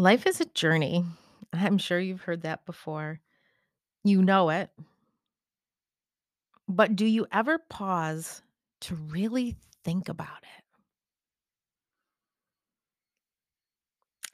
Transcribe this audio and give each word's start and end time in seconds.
Life 0.00 0.28
is 0.28 0.40
a 0.40 0.44
journey. 0.44 1.04
I'm 1.52 1.76
sure 1.76 1.98
you've 1.98 2.20
heard 2.20 2.42
that 2.42 2.64
before. 2.64 3.18
You 4.04 4.22
know 4.22 4.48
it. 4.50 4.70
But 6.68 6.94
do 6.94 7.04
you 7.04 7.26
ever 7.32 7.58
pause 7.58 8.42
to 8.82 8.94
really 8.94 9.56
think 9.82 10.08
about 10.08 10.28
it? 10.42 10.64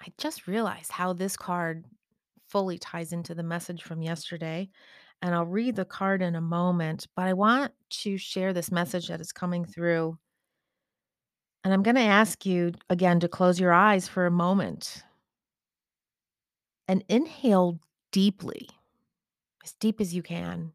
I 0.02 0.12
just 0.18 0.46
realized 0.46 0.92
how 0.92 1.14
this 1.14 1.34
card 1.34 1.86
fully 2.46 2.76
ties 2.76 3.14
into 3.14 3.34
the 3.34 3.42
message 3.42 3.82
from 3.82 4.02
yesterday, 4.02 4.68
and 5.22 5.34
I'll 5.34 5.46
read 5.46 5.76
the 5.76 5.86
card 5.86 6.20
in 6.20 6.34
a 6.34 6.42
moment, 6.42 7.06
but 7.16 7.22
I 7.22 7.32
want 7.32 7.72
to 8.02 8.18
share 8.18 8.52
this 8.52 8.70
message 8.70 9.08
that 9.08 9.22
is 9.22 9.32
coming 9.32 9.64
through. 9.64 10.18
And 11.64 11.72
I'm 11.72 11.82
going 11.82 11.96
to 11.96 12.02
ask 12.02 12.44
you 12.44 12.72
again 12.90 13.18
to 13.20 13.28
close 13.28 13.58
your 13.58 13.72
eyes 13.72 14.06
for 14.06 14.26
a 14.26 14.30
moment 14.30 15.03
and 16.86 17.04
inhale 17.08 17.80
deeply, 18.12 18.68
as 19.64 19.72
deep 19.72 20.00
as 20.00 20.14
you 20.14 20.22
can. 20.22 20.72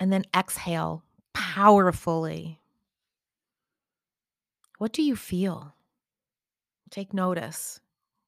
And 0.00 0.12
then 0.12 0.24
exhale 0.36 1.04
powerfully. 1.32 2.60
What 4.78 4.92
do 4.92 5.02
you 5.02 5.14
feel? 5.14 5.74
Take 6.90 7.14
notice. 7.14 7.80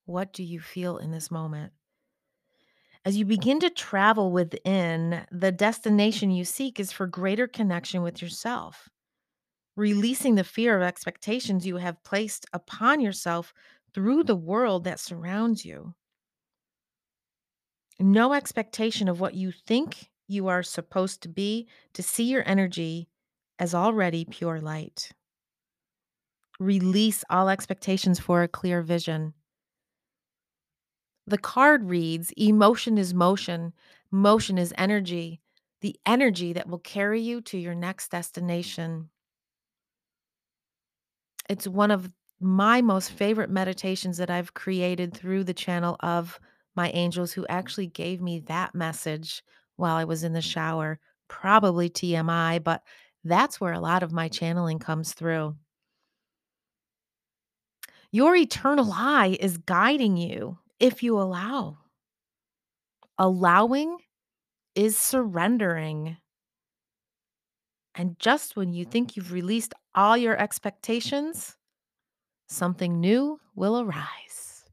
What 0.07 0.33
do 0.33 0.43
you 0.43 0.61
feel 0.61 0.99
in 0.99 1.11
this 1.11 1.31
moment? 1.31 1.73
As 3.05 3.17
you 3.17 3.25
begin 3.25 3.61
to 3.61 3.69
travel 3.69 4.33
within, 4.33 5.27
the 5.31 5.53
destination 5.53 6.31
you 6.31 6.45
seek 6.45 6.81
is 6.81 6.93
for 6.93 7.07
greater 7.07 7.47
connection 7.47 8.03
with 8.03 8.23
yourself, 8.23 8.89
releasing 9.77 10.37
the 10.37 10.45
fear 10.45 10.77
of 10.77 10.83
expectations 10.83 11.67
you 11.67 11.77
have 11.77 12.03
placed 12.05 12.47
upon 12.53 13.01
yourself 13.01 13.53
through 13.95 14.25
the 14.25 14.37
world 14.37 14.85
that 14.85 15.01
surrounds 15.01 15.65
you. 15.65 15.95
No 18.01 18.33
expectation 18.33 19.09
of 19.09 19.21
what 19.21 19.35
you 19.35 19.53
think 19.53 20.11
you 20.27 20.49
are 20.49 20.63
supposed 20.63 21.23
to 21.23 21.29
be 21.29 21.69
to 21.93 22.03
see 22.03 22.25
your 22.25 22.43
energy 22.47 23.09
as 23.59 23.75
already 23.75 24.25
pure 24.25 24.61
light. 24.61 25.13
Release 26.59 27.25
all 27.31 27.49
expectations 27.49 28.19
for 28.19 28.43
a 28.43 28.49
clear 28.49 28.83
vision. 28.83 29.35
The 31.27 31.39
card 31.39 31.85
reads 31.85 32.33
Emotion 32.37 32.99
is 32.99 33.15
motion, 33.15 33.73
motion 34.11 34.59
is 34.59 34.75
energy, 34.77 35.41
the 35.81 35.97
energy 36.05 36.53
that 36.53 36.69
will 36.69 36.79
carry 36.79 37.21
you 37.21 37.41
to 37.43 37.59
your 37.59 37.75
next 37.75 38.11
destination. 38.11 39.11
It's 41.49 41.69
one 41.69 41.91
of 41.91 42.13
my 42.41 42.83
most 42.83 43.11
favorite 43.13 43.51
meditations 43.51 44.17
that 44.19 44.31
I've 44.31 44.55
created 44.55 45.15
through 45.15 45.45
the 45.45 45.55
channel 45.55 45.97
of 46.01 46.39
my 46.77 46.91
angels 46.91 47.33
who 47.33 47.47
actually 47.49 47.87
gave 47.87 48.21
me 48.21 48.41
that 48.41 48.75
message 48.75 49.43
while 49.77 49.97
I 49.97 50.05
was 50.05 50.25
in 50.25 50.33
the 50.33 50.43
shower. 50.43 50.99
Probably 51.29 51.89
TMI, 51.89 52.59
but 52.59 52.83
that's 53.25 53.61
where 53.61 53.73
a 53.73 53.81
lot 53.81 54.03
of 54.03 54.13
my 54.13 54.29
channeling 54.29 54.79
comes 54.79 55.15
through. 55.15 55.57
Your 58.11 58.35
eternal 58.35 58.91
eye 58.95 59.37
is 59.41 59.59
guiding 59.59 60.17
you 60.17 60.59
if 60.81 61.03
you 61.03 61.19
allow. 61.21 61.77
Allowing 63.19 63.99
is 64.75 64.99
surrendering. 64.99 66.19
And 67.95 68.19
just 68.19 68.57
when 68.57 68.73
you 68.73 68.85
think 68.85 69.17
you've 69.17 69.33
released 69.33 69.75
all 69.95 70.17
your 70.17 70.37
expectations, 70.37 71.57
something 72.55 73.01
new 73.01 73.41
will 73.55 73.81
arise. 73.81 74.65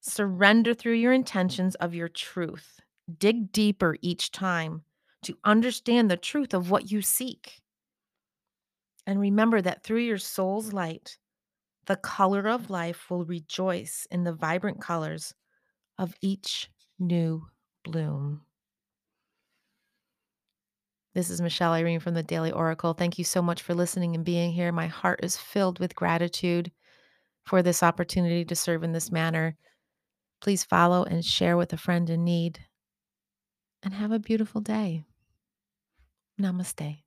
Surrender 0.00 0.74
through 0.74 0.94
your 0.94 1.12
intentions 1.12 1.74
of 1.76 1.94
your 1.94 2.08
truth. 2.08 2.80
Dig 3.18 3.52
deeper 3.52 3.96
each 4.00 4.32
time 4.32 4.82
to 5.22 5.36
understand 5.44 6.10
the 6.10 6.16
truth 6.16 6.54
of 6.54 6.70
what 6.70 6.90
you 6.90 7.02
seek. 7.02 7.60
And 9.06 9.20
remember 9.20 9.60
that 9.60 9.82
through 9.82 10.00
your 10.00 10.18
soul's 10.18 10.72
light, 10.72 11.18
the 11.86 11.96
color 11.96 12.48
of 12.48 12.70
life 12.70 13.10
will 13.10 13.24
rejoice 13.24 14.06
in 14.10 14.24
the 14.24 14.32
vibrant 14.32 14.80
colors 14.80 15.34
of 15.98 16.14
each 16.20 16.70
new 16.98 17.46
bloom. 17.84 18.42
This 21.20 21.28
is 21.28 21.42
Michelle 21.42 21.74
Irene 21.74 22.00
from 22.00 22.14
the 22.14 22.22
Daily 22.22 22.50
Oracle. 22.50 22.94
Thank 22.94 23.18
you 23.18 23.24
so 23.24 23.42
much 23.42 23.60
for 23.60 23.74
listening 23.74 24.14
and 24.14 24.24
being 24.24 24.52
here. 24.52 24.72
My 24.72 24.86
heart 24.86 25.20
is 25.22 25.36
filled 25.36 25.78
with 25.78 25.94
gratitude 25.94 26.72
for 27.44 27.62
this 27.62 27.82
opportunity 27.82 28.42
to 28.46 28.56
serve 28.56 28.82
in 28.82 28.92
this 28.92 29.12
manner. 29.12 29.54
Please 30.40 30.64
follow 30.64 31.04
and 31.04 31.22
share 31.22 31.58
with 31.58 31.74
a 31.74 31.76
friend 31.76 32.08
in 32.08 32.24
need. 32.24 32.60
And 33.82 33.92
have 33.92 34.12
a 34.12 34.18
beautiful 34.18 34.62
day. 34.62 35.04
Namaste. 36.40 37.02